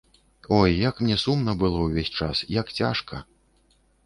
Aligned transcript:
Ой, 0.59 0.71
як 0.89 1.01
мне 1.05 1.17
сумна 1.25 1.55
было 1.65 1.83
ўвесь 1.85 2.11
час, 2.21 2.43
як 2.59 2.73
цяжка. 2.79 3.23